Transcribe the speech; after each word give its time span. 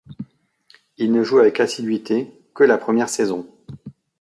Il 0.97 1.11
ne 1.11 1.21
joue 1.23 1.37
avec 1.37 1.59
assiduité 1.59 2.31
que 2.55 2.63
la 2.63 2.79
première 2.79 3.07
saison. 3.07 3.47